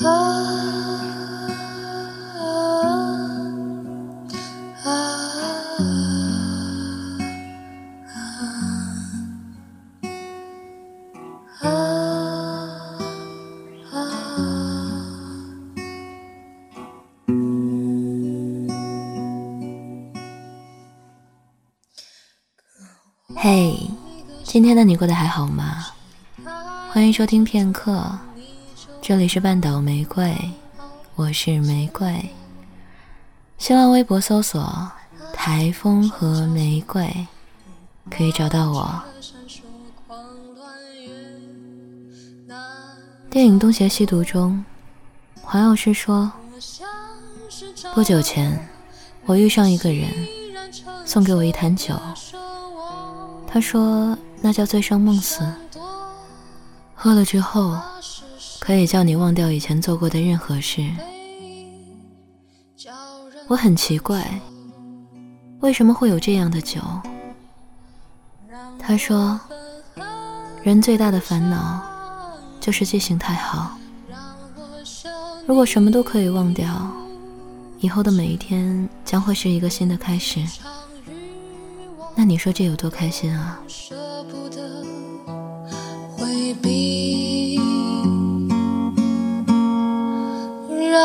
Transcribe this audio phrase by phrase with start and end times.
[0.00, 0.06] 嘿，
[24.44, 25.86] 今天的你过得还好吗？
[26.92, 28.16] 欢迎收听片刻，
[29.08, 30.36] 这里是半岛玫瑰，
[31.14, 32.30] 我是玫瑰。
[33.56, 34.86] 新浪微博搜索
[35.32, 37.26] “台风和玫瑰”，
[38.14, 39.02] 可以找到我。
[43.30, 44.62] 电影《东邪西毒》中，
[45.40, 46.30] 黄药师说
[47.94, 48.68] ：“不久前，
[49.24, 50.10] 我遇上一个人，
[51.06, 51.98] 送给我一坛酒。”
[53.48, 55.50] 他说：“那叫醉生梦死，
[56.94, 57.74] 喝了之后，
[58.68, 60.86] 可以叫你忘掉以前做过的任何事。”
[63.48, 64.38] 我很奇怪，
[65.60, 66.78] 为什么会有这样的酒？
[68.78, 69.40] 他说
[70.62, 71.80] ：“人最大的烦恼
[72.60, 73.74] 就是记性太好。
[75.46, 76.92] 如果什么都可以忘掉，
[77.78, 80.44] 以后的每一天将会是一个新的开始。”
[82.14, 83.58] 那你说这有多开心啊？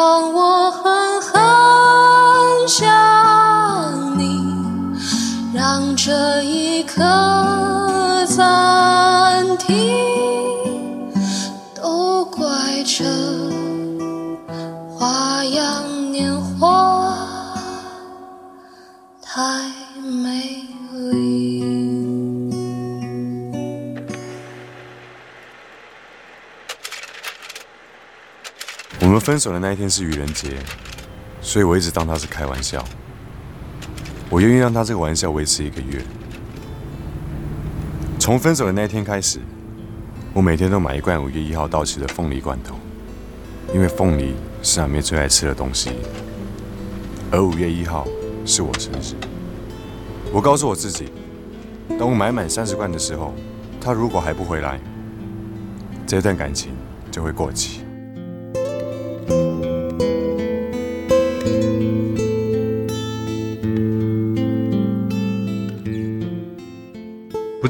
[0.04, 1.42] 让我狠狠
[2.68, 4.54] 想你，
[5.54, 7.02] 让这一刻
[29.24, 30.50] 分手的那一天是愚人节，
[31.42, 32.84] 所以我一直当他是开玩笑。
[34.30, 36.04] 我愿意让他这个玩笑维持一个月。
[38.20, 39.40] 从分手的那一天开始，
[40.34, 42.76] 我每天都买一罐五月一号到期的凤梨罐头，
[43.74, 45.92] 因为凤梨是阿妹最爱吃的东西，
[47.32, 48.06] 而五月一号
[48.46, 49.16] 是我生日。
[50.34, 51.14] 我告诉我自己，
[51.98, 53.34] 等我买满三十罐的时候，
[53.80, 54.82] 他如果还不回来，
[56.06, 56.74] 这段感情
[57.10, 57.83] 就会过期。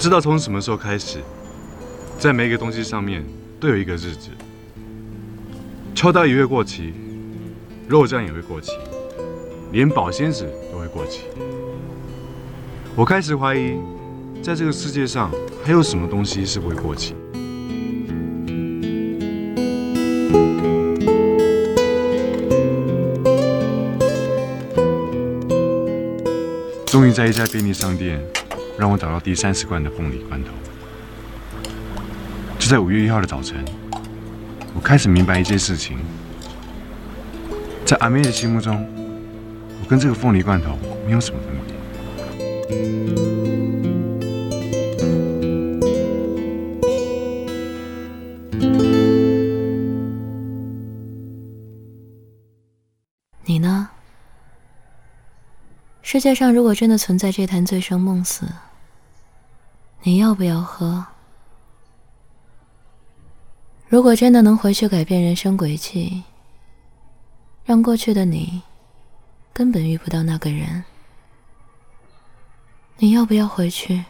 [0.03, 1.19] 知道从什么时候开始，
[2.19, 3.23] 在每一个东西上面
[3.57, 4.31] 都有一个日子。
[5.95, 6.93] 秋刀鱼会过期，
[7.87, 8.73] 肉酱也会过期，
[9.71, 11.21] 连保鲜纸都会过期。
[12.97, 13.77] 我开始怀疑，
[14.41, 15.31] 在这个世界上
[15.63, 17.15] 还有什么东西是不会过期。
[26.87, 28.21] 终于在一家便利商店。
[28.77, 30.49] 让我找到第三十罐的凤梨罐头。
[32.57, 33.63] 就在五月一号的早晨，
[34.73, 35.97] 我开始明白一件事情：
[37.85, 38.87] 在阿妹的心目中，
[39.81, 43.32] 我跟这个凤梨罐头没有什么分别。
[56.13, 58.47] 世界上如果真的存在这坛醉生梦死，
[60.03, 61.03] 你要不要喝？
[63.87, 66.21] 如果真的能回去改变人生轨迹，
[67.65, 68.61] 让过去的你
[69.51, 70.83] 根本遇不到那个人，
[72.97, 74.05] 你要不要回去？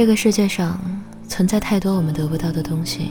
[0.00, 0.80] 这个世界上
[1.28, 3.10] 存在太多我们得不到的东西：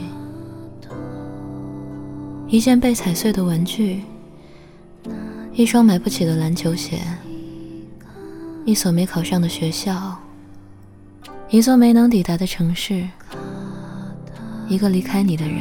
[2.48, 4.02] 一件被踩碎的玩具，
[5.52, 6.98] 一双买不起的篮球鞋，
[8.64, 10.18] 一所没考上的学校，
[11.48, 13.06] 一座没能抵达的城市，
[14.66, 15.60] 一个离开你的人。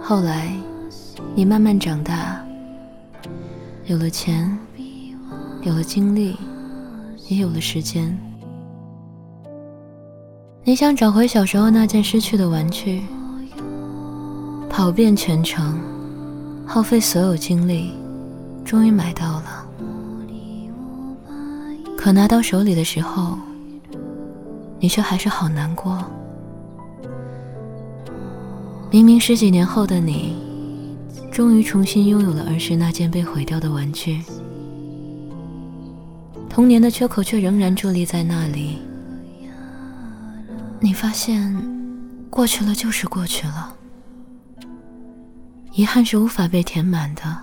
[0.00, 0.48] 后来，
[1.34, 2.40] 你慢慢长大，
[3.86, 4.56] 有了钱，
[5.62, 6.36] 有了精力，
[7.26, 8.16] 也有了时间。
[10.66, 13.02] 你想找回小时候那件失去的玩具，
[14.70, 15.78] 跑遍全城，
[16.64, 17.92] 耗费所有精力，
[18.64, 19.66] 终于买到了。
[21.98, 23.36] 可拿到手里的时候，
[24.80, 26.02] 你却还是好难过。
[28.90, 30.34] 明明十几年后的你，
[31.30, 34.22] 终于重新拥有了儿时那件被毁掉的玩具，
[36.48, 38.78] 童年的缺口却仍然伫立在那里。
[40.84, 41.50] 你发现，
[42.28, 43.74] 过去了就是过去了，
[45.72, 47.38] 遗憾是无法被填满的。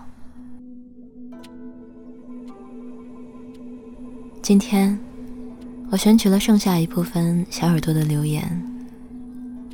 [4.44, 4.96] 今天，
[5.90, 8.62] 我选取了剩下一部分小耳朵的留言。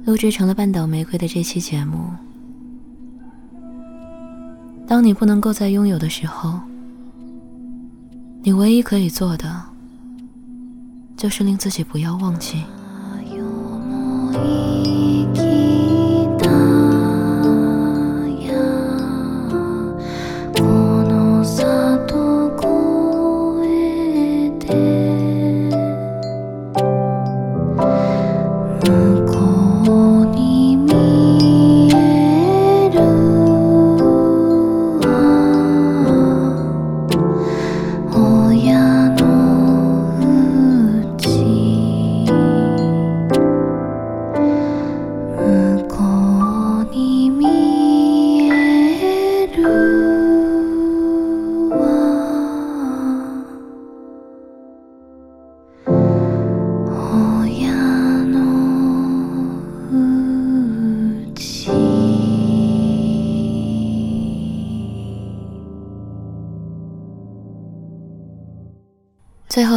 [0.05, 2.09] 录制成了半岛玫瑰的这期节目。
[4.87, 6.57] 当你不能够再拥有的时候，
[8.43, 9.61] 你唯一可以做的，
[11.17, 12.63] 就是令自己不要忘记。
[15.33, 15.76] 最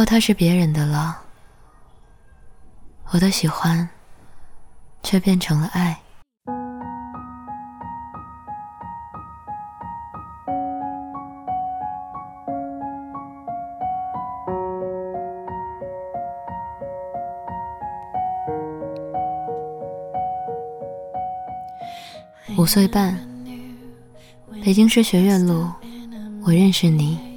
[0.01, 1.21] 后，他是别人的了。
[3.11, 3.87] 我的喜欢，
[5.03, 5.95] 却变成了爱。
[22.57, 23.15] 五岁半，
[24.63, 25.69] 北京市学院路，
[26.43, 27.30] 我认识你。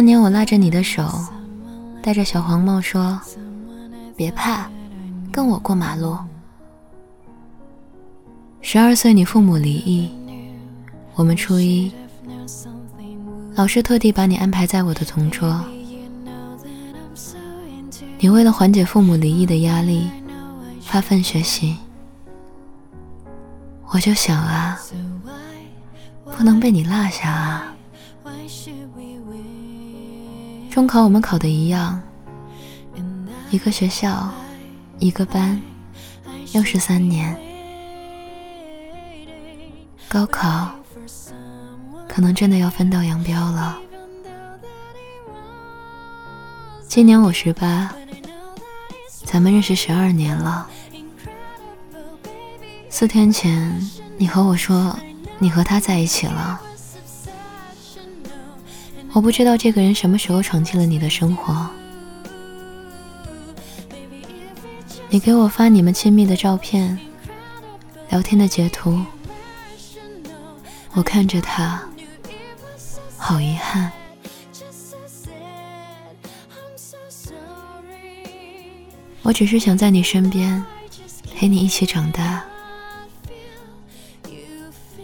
[0.00, 1.06] 那年我拉着你的手，
[2.02, 3.20] 戴着小黄帽说
[4.16, 4.66] ：“别怕，
[5.30, 6.16] 跟我过马路。”
[8.62, 10.10] 十二岁你父母离异，
[11.16, 11.92] 我们初一，
[13.54, 15.62] 老师特地把你安排在我的同桌。
[18.18, 20.08] 你为了缓解父母离异的压力，
[20.80, 21.76] 发奋学习。
[23.88, 24.80] 我就想啊，
[26.38, 27.66] 不能被你落下啊。
[30.70, 32.00] 中考我们考的一样，
[33.50, 34.30] 一个学校，
[35.00, 35.60] 一个班，
[36.52, 37.36] 又是三年。
[40.08, 40.70] 高考
[42.08, 43.76] 可能真的要分道扬镳了。
[46.86, 47.92] 今年我十八，
[49.24, 50.68] 咱们认识十二年了。
[52.88, 53.76] 四天前，
[54.16, 54.96] 你和我说
[55.40, 56.60] 你和他在一起了。
[59.12, 61.68] 我不知道这个人什么时候闯进了你的生活。
[65.08, 66.96] 你给我发你们亲密的照片、
[68.10, 69.04] 聊天的截图，
[70.92, 71.82] 我看着他，
[73.16, 73.90] 好遗憾。
[79.22, 80.64] 我只是想在你身边，
[81.34, 82.42] 陪你一起长大。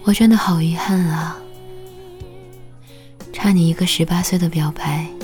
[0.05, 1.37] 我真的好遗憾啊。
[3.47, 5.16] 那你一个十八岁的表白。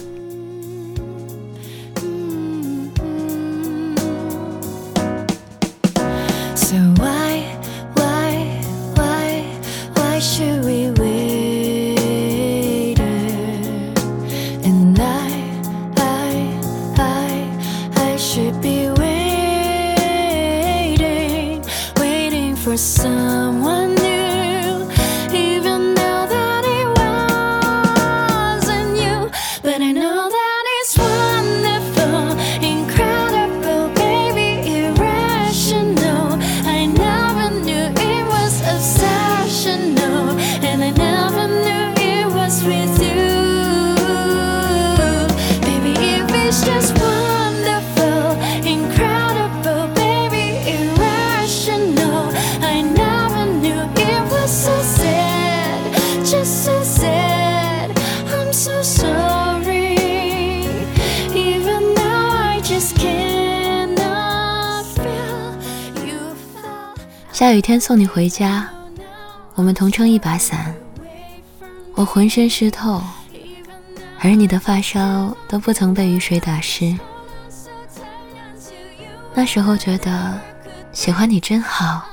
[67.42, 68.70] 下雨天送你回家，
[69.56, 70.72] 我们同撑一把伞。
[71.96, 73.02] 我浑身湿透，
[74.20, 76.96] 而你的发梢都不曾被雨水打湿。
[79.34, 80.40] 那时候觉得
[80.92, 82.04] 喜欢你真好。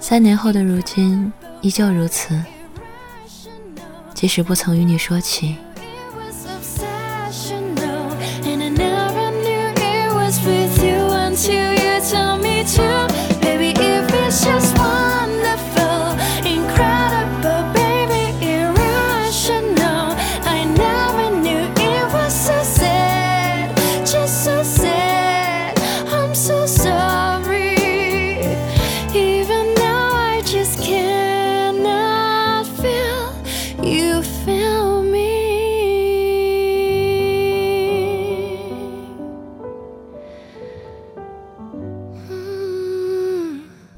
[0.00, 2.42] 三年后的如今依旧如此，
[4.14, 5.56] 即使不曾与你说起。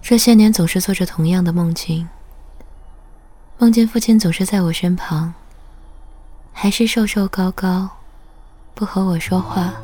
[0.06, 2.08] 这些年总是做着同样的梦境，
[3.58, 5.34] 梦见父亲总是在我身旁，
[6.52, 7.88] 还是瘦瘦高高，
[8.76, 9.74] 不和我说话。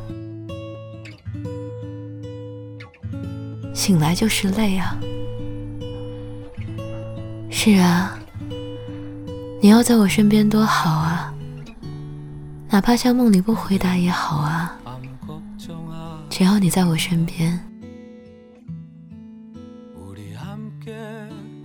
[3.73, 4.97] 醒来就是累啊！
[7.49, 8.17] 是啊，
[9.63, 11.31] 你要在我身边多好啊！
[12.67, 14.75] 哪怕像梦里不回答也好啊，
[16.31, 17.59] 只要你在我身边。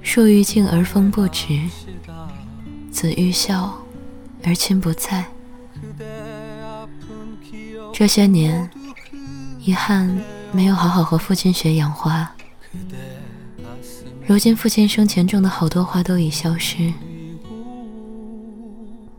[0.02, 1.58] 树欲静而风不止，
[2.90, 3.74] 子欲孝
[4.44, 5.24] 而亲不在。
[7.94, 8.68] 这些年，
[9.58, 10.22] 遗憾
[10.52, 12.30] 没有好好和父亲学养花。
[14.26, 16.92] 如今父亲生前种的好多花都已消失，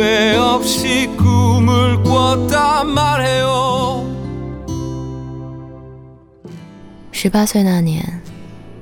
[0.00, 4.06] 후회 없이 꿈을 꿨단 말해요
[7.12, 8.22] 18岁那年，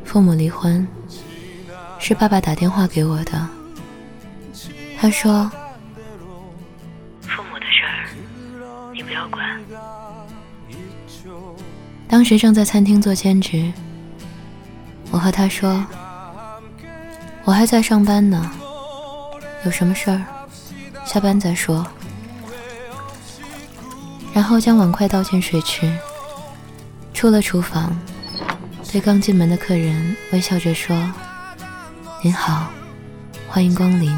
[0.05, 0.87] 父母离婚。
[1.99, 3.49] 是爸爸打电话给我的。
[4.99, 5.50] 他说：“
[7.23, 8.07] 父母的事儿，
[8.93, 9.61] 你不要管。”
[12.07, 13.73] 当时正在餐厅做兼职，
[15.11, 18.50] 我和他说：“我还在上班呢，
[19.64, 20.23] 有什么事儿，
[21.12, 21.84] 下班再说。”
[24.32, 25.92] 然后将碗筷倒进水池，
[27.16, 28.00] 出了厨房，
[28.92, 30.96] 对刚进门的客人微笑着说。
[32.22, 32.68] 您好，
[33.48, 34.16] 欢迎光临。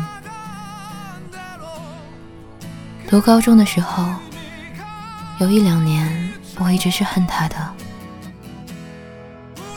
[3.09, 4.03] 读高中的时候，
[5.39, 7.55] 有一两年，我一直是恨他的，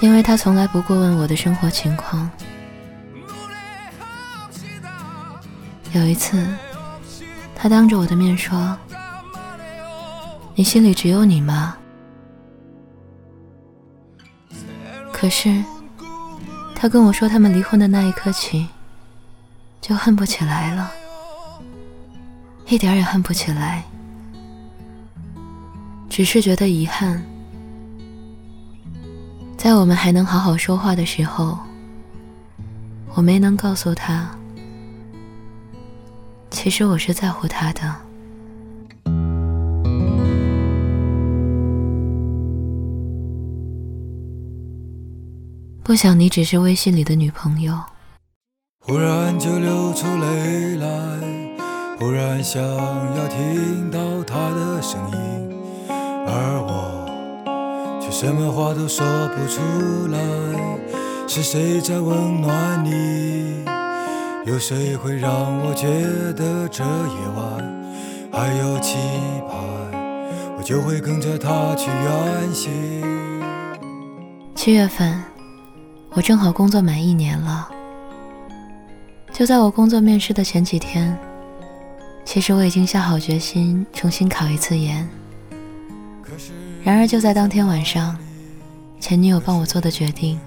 [0.01, 2.29] 因为他从来不过问我的生活情况。
[5.93, 6.45] 有一次，
[7.65, 8.77] 他当着我的面说
[10.55, 11.75] ：“你心里只有你吗？”
[15.11, 15.65] 可是。
[16.75, 18.69] 他跟我说，他们离婚的那一刻起，
[19.81, 20.91] 就恨不起来了，
[22.67, 23.83] 一点也恨不起来，
[26.11, 27.25] 只是觉得遗憾。
[29.57, 31.59] 在我们还能好好说话的时候，
[33.15, 34.29] 我没能告诉他，
[36.65, 37.95] 其实我是在乎他的。
[45.83, 47.79] 不想你只是微信里的女朋友。
[48.81, 50.87] 忽然就流出泪来，
[51.99, 55.19] 忽然想要听到他的声音，
[55.91, 59.61] 而我却什么话都说不出
[60.11, 60.19] 来。
[61.29, 63.74] 是谁在温暖你？
[64.47, 65.89] 有谁会让我觉
[66.35, 67.83] 得这夜晚
[68.31, 68.99] 还有期
[69.49, 69.91] 盼？
[70.59, 72.71] 我就会跟着他去远行。
[74.55, 75.23] 七月份。
[76.11, 77.69] 我正好工作满一年了，
[79.33, 81.19] 就在我工作面试的前几天，
[82.25, 85.09] 其实我已经下好决心重新考一次研。
[86.85, 88.17] 然而就在当天晚上，
[89.01, 90.39] 前女友帮我做的决定，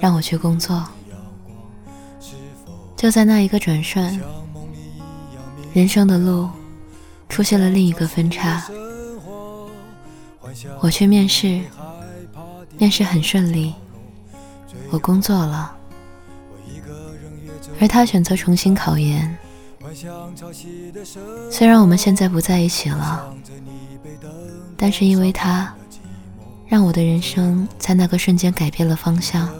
[0.00, 0.82] 让我去工作。
[3.02, 4.20] 就在那一个转瞬，
[5.72, 6.48] 人生的路
[7.28, 8.62] 出现了另一个分叉。
[10.80, 11.62] 我去面试，
[12.78, 13.74] 面试很顺利。
[14.92, 15.74] 我工作了，
[17.80, 19.36] 而他选择重新考研。
[21.50, 23.34] 虽然我们现在不在一起了，
[24.76, 25.74] 但是因为他，
[26.68, 29.52] 让我的人生在那个瞬间改变了方向。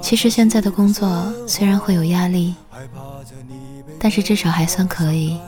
[0.00, 2.54] 其实现在的工作虽然会有压力，
[3.98, 5.38] 但是至少还算可以。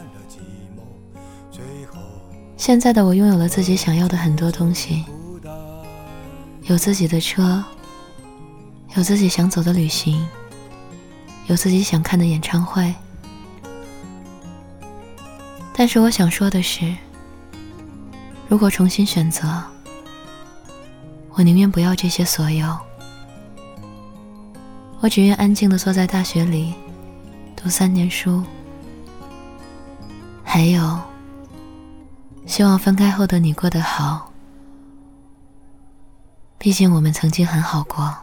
[2.57, 5.04] 现在的我拥有了自己想要的很多东西。
[6.64, 7.64] 有自己的车，
[8.95, 10.25] 有自己想走的旅行，
[11.47, 12.95] 有自己想看的演唱会。
[15.73, 16.95] 但是我想说的是，
[18.47, 19.49] 如果重新选择，
[21.30, 22.76] 我宁愿不要这些所有。
[25.02, 26.75] 我只愿安静的坐在大学里，
[27.57, 28.42] 读三年书。
[30.45, 31.00] 还有，
[32.45, 34.30] 希望分开后的你过得好。
[36.59, 38.14] 毕竟我们曾经很好过。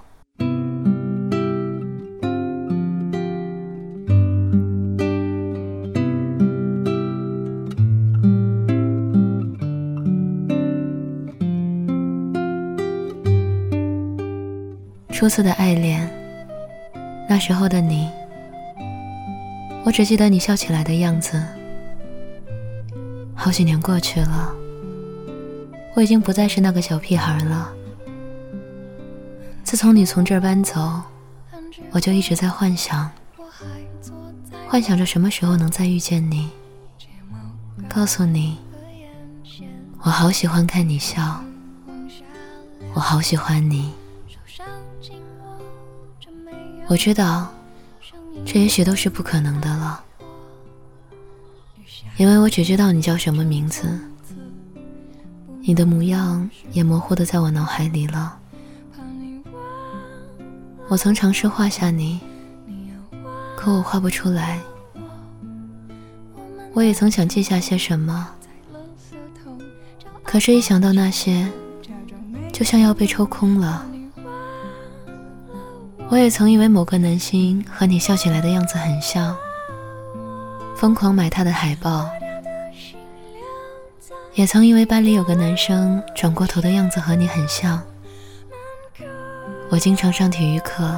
[15.11, 16.07] 初次的爱恋，
[17.29, 18.09] 那时候的你，
[19.83, 21.43] 我只记得你笑起来的样子。
[23.35, 24.55] 好几年过去了，
[25.93, 27.73] 我已经不再是那个小屁孩了。
[29.63, 31.01] 自从你从这儿搬走，
[31.91, 33.11] 我就一直在幻想，
[34.67, 36.49] 幻想着什么时候能再遇见你。
[37.89, 38.57] 告诉你，
[40.01, 41.41] 我好喜欢看你笑，
[42.93, 43.91] 我好喜欢你。
[46.89, 47.51] 我知道，
[48.45, 50.01] 这也许都是不可能的了，
[52.15, 53.99] 因为我只知道你叫什么名字，
[55.61, 58.39] 你的模样也模糊的在我脑海里了。
[60.87, 62.21] 我曾尝试画下你，
[63.57, 64.61] 可我画不出来。
[66.73, 68.29] 我也曾想记下些什么，
[70.23, 71.51] 可是，一想到那些，
[72.53, 73.85] 就像要被抽空了。
[76.09, 79.35] 我也曾以为某个男星和你笑起来的样子很像，
[80.75, 82.09] 疯狂买他的海报。
[84.33, 87.81] 也曾以为班里有个男生转过头的样子和你很像。
[89.69, 90.89] 我经常上体育课，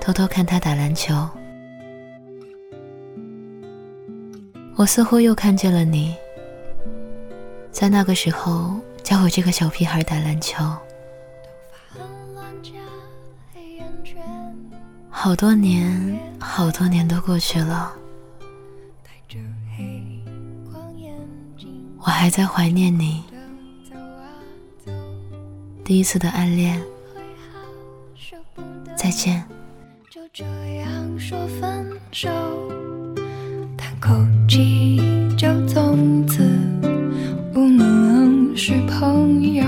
[0.00, 1.14] 偷偷看他打篮球。
[4.74, 6.14] 我似乎又看见了你，
[7.70, 10.64] 在那个时候教我这个小屁孩打篮球。
[15.26, 17.92] 好多年，好多年都过去了，
[21.98, 23.24] 我还在怀念你，
[25.82, 26.80] 第一次的暗恋。
[28.94, 29.44] 再见。
[30.08, 30.44] 就这
[30.76, 32.30] 样说分手，
[33.76, 34.14] 叹口
[34.48, 35.00] 气，
[35.36, 36.48] 就从此
[37.52, 39.64] 不能是朋友，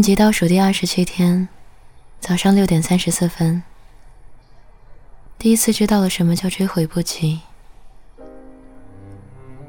[0.00, 1.46] 面积倒数第二十七天，
[2.20, 3.62] 早上六点三十四分，
[5.38, 7.40] 第一次知道了什么叫追悔不及。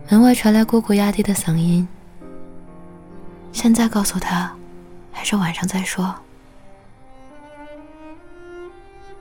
[0.07, 1.85] 门外传来姑姑压低的嗓音
[3.51, 4.55] ：“现在告诉他，
[5.11, 6.15] 还是晚上再说？”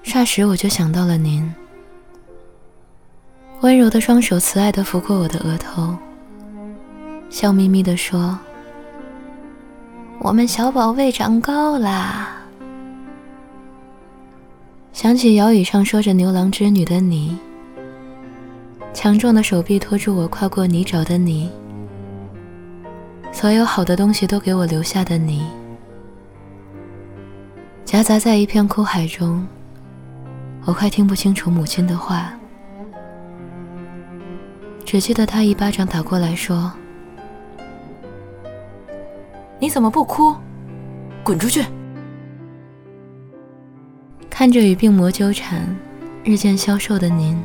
[0.06, 1.52] 霎时我就想到了您，
[3.62, 5.98] 温柔的双手慈爱的拂过我的额头，
[7.28, 8.38] 笑眯眯的说。
[10.22, 12.28] 我们小宝贝长高啦！
[14.92, 17.38] 想起摇椅上说着牛郎织女的你，
[18.92, 21.50] 强壮的手臂托住我跨过泥沼的你，
[23.32, 25.42] 所有好的东西都给我留下的你，
[27.86, 29.46] 夹杂在一片哭海中，
[30.66, 32.30] 我快听不清楚母亲的话，
[34.84, 36.70] 只记得他一巴掌打过来说。
[39.60, 40.34] 你怎么不哭？
[41.22, 41.62] 滚出去！
[44.30, 45.64] 看着与病魔纠缠、
[46.24, 47.38] 日渐消瘦的您，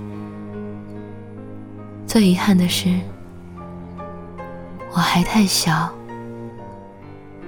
[2.08, 2.90] 最遗憾的是，
[4.92, 5.94] 我还太小，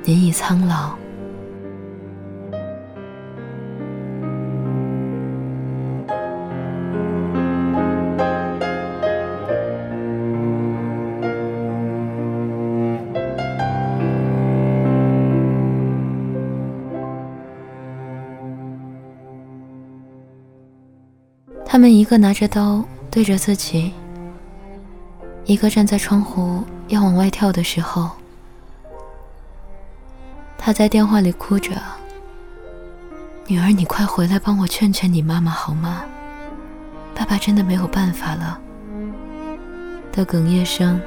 [0.03, 0.97] 您已苍老。
[21.78, 23.94] 他们一个拿着刀对着自己，
[25.46, 28.10] 一个站在窗户要往外跳的时候，
[30.58, 31.74] 他在电话里哭着
[33.46, 36.04] ：“女儿，你快回来帮我劝劝你妈妈好吗？
[37.13, 38.60] 爸爸真的没有办法了。”
[40.12, 41.00] 的哽咽声。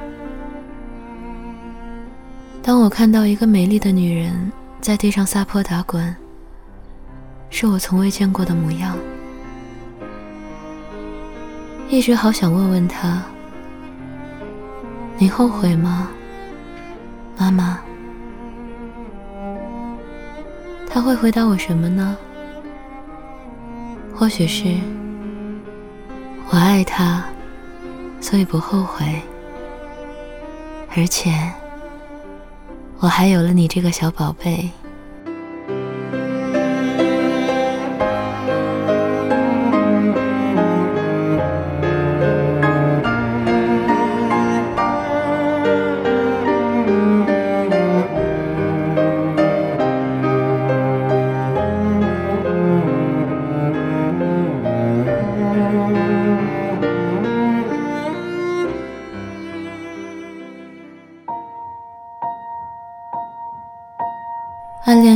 [2.63, 6.15] 当我看到一个美丽的女人在地上撒泼打滚，
[7.49, 8.95] 是我从未见过的模样。
[11.91, 13.21] 一直好想问问他
[15.19, 16.07] ：“你后悔吗，
[17.37, 17.77] 妈妈？”
[20.89, 22.17] 他会回答我什么呢？
[24.15, 24.73] 或许是
[26.49, 27.25] 我爱他，
[28.21, 29.21] 所以不后悔，
[30.95, 31.29] 而且
[32.99, 34.69] 我还有了你这个小宝贝。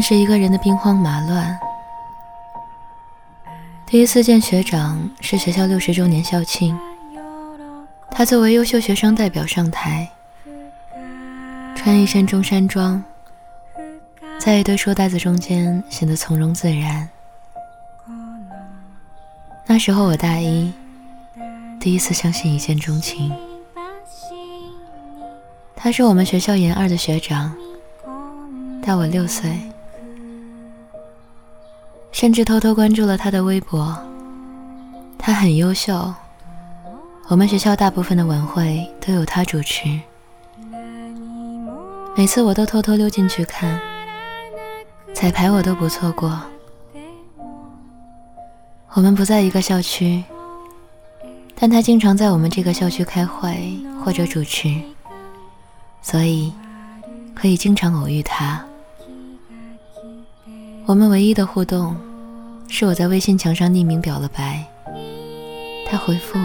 [0.08, 1.60] 是一个人的兵荒马乱。
[3.88, 6.78] 第一次见学长是学校六十周年校庆，
[8.12, 10.08] 他作为优秀学生代表上台，
[11.76, 13.04] 穿一身中山装，
[14.38, 17.10] 在一堆书袋子中间显得从容自然。
[19.66, 20.72] 那时候我大一，
[21.80, 23.36] 第一次相信一见钟情。
[25.76, 27.52] 他是我们学校研二的学长。
[28.84, 29.60] 大我六岁，
[32.16, 33.94] 甚至偷偷关注了他的微博。
[35.18, 36.14] 他很优秀，
[37.28, 40.00] 我们学校大部分的晚会都有他主持。
[42.16, 43.78] 每次我都偷偷溜进去看，
[45.14, 46.42] 彩排我都不错过。
[48.94, 50.24] 我们不在一个校区，
[51.54, 54.74] 但他经常在我们这个校区开会或者主持，
[56.02, 56.54] 所以
[57.34, 58.66] 可以经常偶遇他。
[60.88, 61.96] 我们唯一的互动，
[62.68, 64.64] 是我在微信墙上匿名表了白，
[65.90, 66.38] 他回复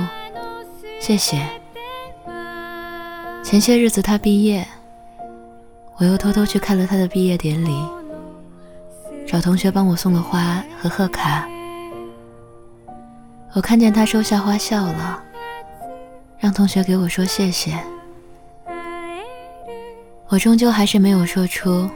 [0.98, 1.46] 谢谢。
[3.44, 4.66] 前些日子他毕业，
[5.98, 7.84] 我又偷偷去看了他的毕业典礼，
[9.26, 11.46] 找同学帮我送了花和贺卡。
[13.52, 15.22] 我看见他收下花笑了，
[16.38, 17.78] 让同学给我说谢谢。
[20.28, 21.90] 我终究还是没有说出。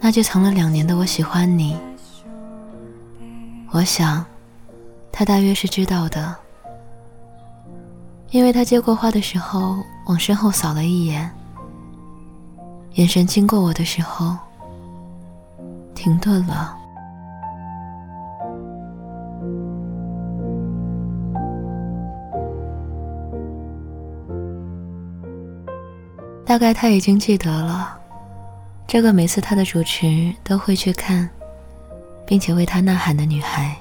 [0.00, 1.76] 那就藏了两年的我喜欢你，
[3.72, 4.24] 我想，
[5.12, 6.34] 他大约是知道的，
[8.30, 11.30] 因为他接过花的时候往身后扫了一眼，
[12.94, 14.36] 眼神经过我的时候
[15.94, 16.74] 停顿了。
[26.46, 27.98] 大概他已经记得了。
[28.88, 31.28] 这个每次他的主持都会去看，
[32.26, 33.76] 并且为他呐喊的女孩。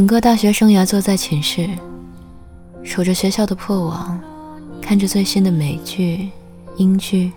[0.00, 1.68] 整个大学生涯坐在寝室，
[2.82, 4.18] 守着学校的破网，
[4.80, 6.30] 看着最新的美剧、
[6.78, 7.30] 英剧，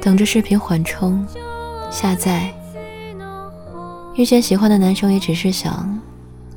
[0.00, 1.22] 等着视频缓冲、
[1.90, 2.50] 下载。
[4.14, 6.00] 遇见喜欢的男生，也只是想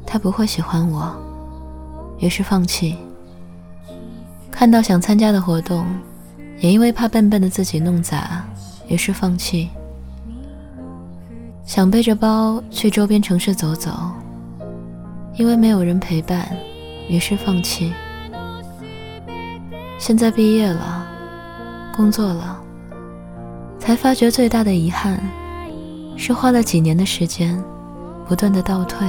[0.06, 1.14] 他不会喜欢我，
[2.20, 2.96] 于是放弃。
[4.50, 5.86] 看到想参加的活动，
[6.62, 8.42] 也因为怕笨笨的自己弄砸，
[8.88, 9.70] 于是放弃。
[11.66, 13.92] 想背着包去周边城市走走。
[15.36, 16.48] 因为没有人陪伴，
[17.08, 17.92] 于是放弃。
[19.98, 21.08] 现在毕业了，
[21.96, 22.62] 工作了，
[23.80, 25.22] 才发觉最大的遗憾
[26.18, 27.62] 是花了几年的时间，
[28.28, 29.08] 不断的倒退，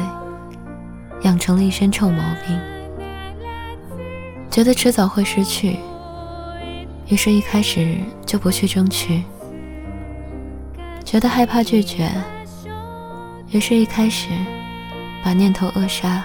[1.22, 2.58] 养成了一身臭毛病。
[4.50, 5.78] 觉得迟早会失去，
[7.08, 9.22] 于是一开始就不去争取。
[11.04, 12.10] 觉得害怕拒绝，
[13.50, 14.28] 于是一开始。
[15.22, 16.24] 把念头扼杀，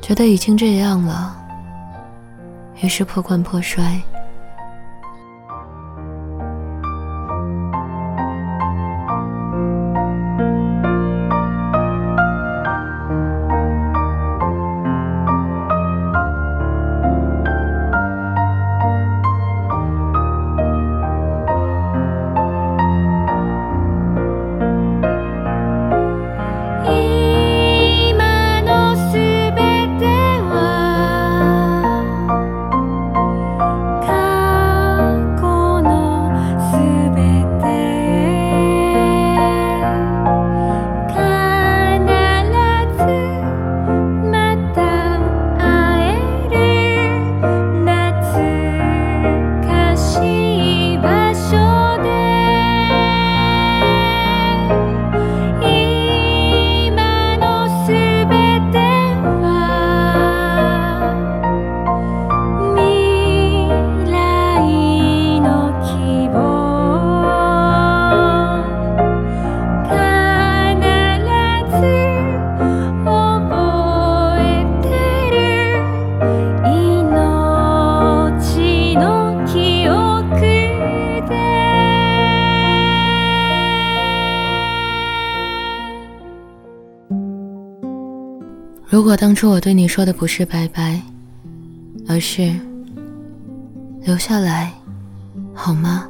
[0.00, 1.36] 觉得已经这样了，
[2.80, 4.00] 于是破罐破摔。
[88.96, 90.98] 如果当初我对你说的不是拜拜，
[92.08, 92.58] 而是
[94.00, 94.72] 留下来，
[95.52, 96.08] 好吗？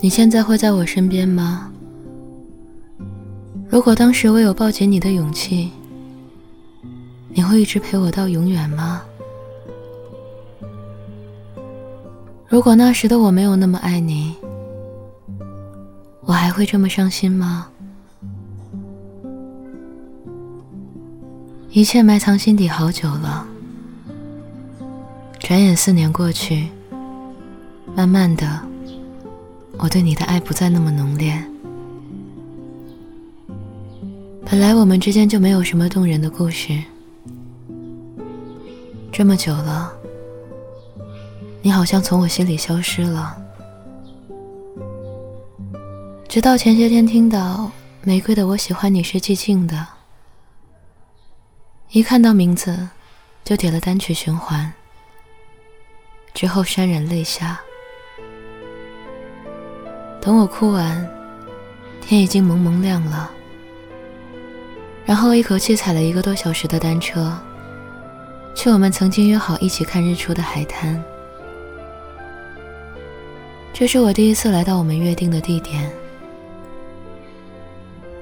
[0.00, 1.68] 你现在会在我身边吗？
[3.68, 5.72] 如果当时我有抱紧你的勇气，
[7.30, 9.02] 你会一直陪我到永远吗？
[12.46, 14.32] 如果那时的我没有那么爱你，
[16.20, 17.66] 我还会这么伤心吗？
[21.74, 23.44] 一切埋藏心底好久了，
[25.40, 26.68] 转眼四年过去，
[27.96, 28.60] 慢慢的，
[29.76, 31.36] 我对你的爱不再那么浓烈。
[34.44, 36.80] 本来我们之间就没有什么动人的故事，
[39.10, 39.92] 这么久了，
[41.60, 43.36] 你好像从我心里消失了。
[46.28, 47.68] 直到前些天听到
[48.04, 49.74] 玫瑰的《我喜欢你是寂静的》。
[51.94, 52.88] 一看到名字，
[53.44, 54.72] 就点了单曲循环。
[56.34, 57.60] 之后潸然泪下。
[60.20, 61.08] 等我哭完，
[62.00, 63.30] 天已经蒙蒙亮了。
[65.06, 67.32] 然后一口气踩了一个多小时的单车，
[68.56, 71.00] 去我们曾经约好一起看日出的海滩。
[73.72, 75.88] 这是我第一次来到我们约定的地点，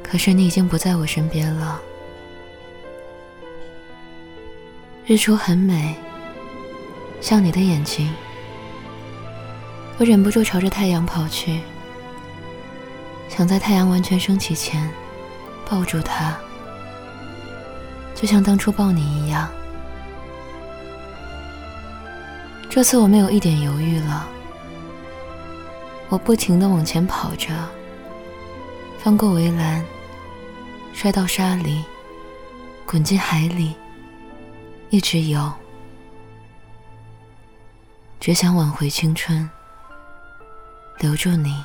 [0.03, 1.81] 可是你已经不在我身边了。
[5.13, 5.95] 日出很美，
[7.21, 8.11] 像你的眼睛。
[9.99, 11.61] 我忍不住朝着太阳跑去，
[13.29, 14.91] 想在太阳完全升起前
[15.69, 16.35] 抱住它，
[18.15, 19.47] 就像当初抱你一样。
[22.71, 24.27] 这次我没有一点犹豫了，
[26.09, 27.51] 我不停地往前跑着，
[28.99, 29.85] 翻过围栏，
[30.95, 31.85] 摔到沙里，
[32.87, 33.75] 滚进海里，
[34.93, 35.51] 一直有，
[38.21, 39.49] 只想挽回青春，
[40.99, 41.65] 留住你。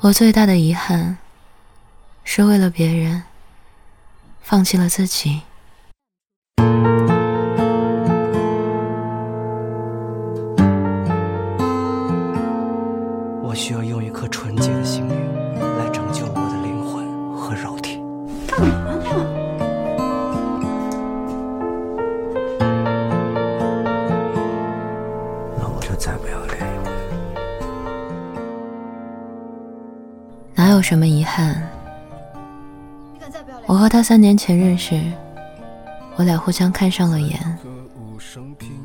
[0.00, 1.16] 我最大的遗憾，
[2.30, 3.22] 是为了别人，
[4.42, 5.40] 放弃了自己。
[13.42, 15.16] 我需要用一颗纯洁的心灵
[15.78, 17.98] 来拯救我的灵魂和肉体。
[25.56, 26.90] 那我就再不要恋一回。
[30.54, 31.67] 哪有什么遗憾？
[33.78, 35.00] 我和他三年前认识，
[36.16, 37.38] 我俩互相看上了眼，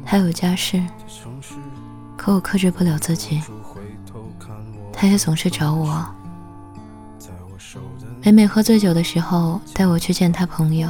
[0.06, 0.80] 他有家室，
[2.16, 3.42] 可我克制不了自己。
[4.94, 6.06] 他也总是找我，
[8.22, 10.88] 每每喝醉酒的时候带我去见他朋友，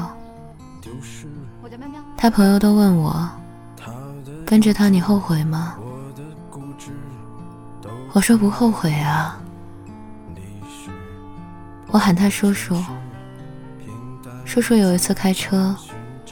[2.17, 3.29] 他朋友都问我，
[4.45, 5.75] 跟着他你后悔吗？
[8.11, 9.39] 我说不后悔啊。
[11.87, 12.75] 我喊他叔叔。
[14.45, 15.75] 叔叔有一次开车，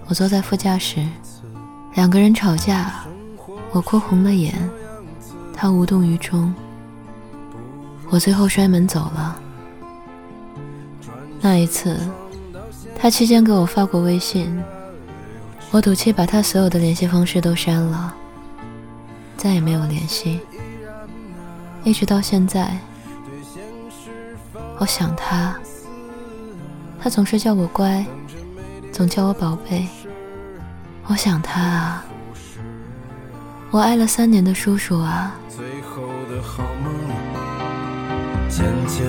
[0.06, 1.06] 我坐在副驾驶，
[1.95, 3.04] 两个人吵架，
[3.71, 4.54] 我哭红了眼，
[5.54, 6.54] 他无动于衷。
[8.10, 9.39] 我最后摔门走了。
[11.39, 11.97] 那一次，
[12.95, 14.62] 他期间给我发过微信，
[15.71, 18.13] 我赌气把他所有的联系方式都删了，
[19.36, 20.39] 再也没有联系。
[21.84, 22.78] 一直到现在，
[24.78, 25.56] 我想他。
[27.03, 28.05] 他总是叫我乖，
[28.91, 29.87] 总叫我宝贝。
[31.07, 32.05] 我想他啊，
[33.71, 35.35] 我爱了三年的叔叔啊。
[35.49, 36.93] 最后的好梦
[38.47, 39.07] 渐渐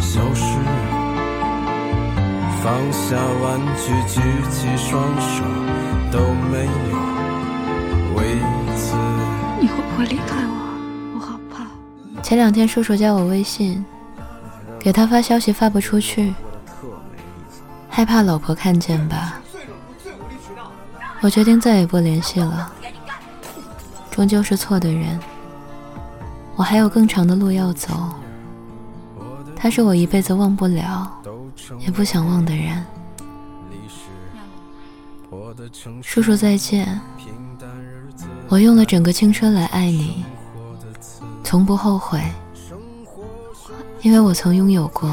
[0.00, 0.58] 消失，
[2.60, 5.44] 放下玩具，举起双手
[6.10, 6.18] 都
[6.50, 8.36] 没有为
[8.76, 8.96] 此。
[9.60, 11.14] 你会不会离开我？
[11.14, 11.64] 我好怕。
[12.20, 13.84] 前两天叔叔加我微信，
[14.80, 16.34] 给他发消息发不出去。
[17.98, 19.40] 害怕老婆看见吧，
[21.20, 22.72] 我决定再也不联系了。
[24.08, 25.18] 终究是错的人，
[26.54, 28.08] 我还有更长的路要走。
[29.56, 31.10] 他是我一辈子忘不了，
[31.80, 32.86] 也不想忘的人。
[36.00, 37.00] 叔叔再见，
[38.46, 40.24] 我用了整个青春来爱你，
[41.42, 42.22] 从不后悔，
[44.02, 45.12] 因为我曾拥有过。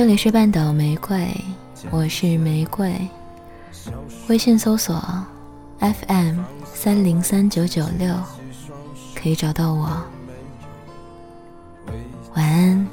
[0.00, 1.28] 这里是半岛玫瑰，
[1.90, 2.90] 我是玫瑰。
[4.30, 4.98] 微信搜索
[5.78, 8.14] FM 三零三九九六，
[9.14, 10.02] 可以找到我。
[12.34, 12.88] 晚安，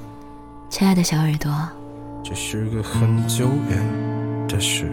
[0.69, 1.49] 亲爱的小耳朵。
[2.25, 4.91] 这是个很久远的事，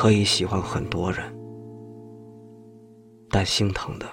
[0.00, 1.36] 可以喜欢很多人，
[3.30, 4.06] 但心疼的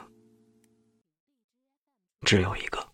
[2.21, 2.84] 只有一个。